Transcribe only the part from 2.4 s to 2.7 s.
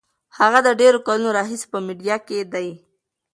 دی.